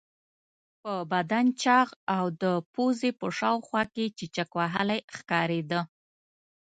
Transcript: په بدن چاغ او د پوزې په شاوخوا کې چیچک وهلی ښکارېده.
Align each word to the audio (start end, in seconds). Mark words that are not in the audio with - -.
په 0.81 0.93
بدن 1.11 1.45
چاغ 1.61 1.87
او 2.15 2.25
د 2.41 2.43
پوزې 2.73 3.11
په 3.19 3.27
شاوخوا 3.37 3.83
کې 3.93 4.05
چیچک 4.17 4.49
وهلی 4.59 4.99
ښکارېده. 5.15 5.81